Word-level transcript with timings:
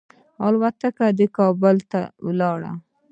الوتکه 0.45 1.07
کې 1.17 1.27
کابل 1.37 1.77
ته 1.91 1.99
ولاړم. 2.25 2.77